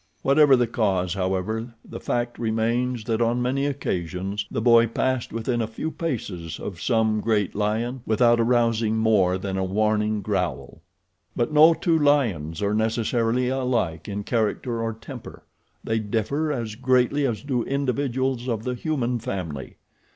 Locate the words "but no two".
11.35-11.99